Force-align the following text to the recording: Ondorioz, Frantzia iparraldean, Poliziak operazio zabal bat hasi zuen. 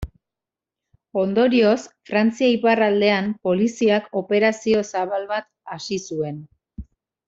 Ondorioz, 1.23 1.81
Frantzia 2.11 2.49
iparraldean, 2.55 3.29
Poliziak 3.51 4.11
operazio 4.25 4.83
zabal 4.97 5.33
bat 5.37 5.51
hasi 5.79 6.05
zuen. 6.07 6.47